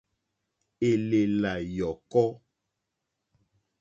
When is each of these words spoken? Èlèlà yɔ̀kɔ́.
Èlèlà 0.89 1.53
yɔ̀kɔ́. 1.75 2.27